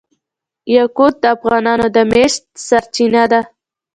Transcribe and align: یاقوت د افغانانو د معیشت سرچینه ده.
یاقوت 0.75 1.15
د 1.21 1.25
افغانانو 1.35 1.85
د 1.95 1.97
معیشت 2.09 2.41
سرچینه 2.67 3.23
ده. 3.31 3.41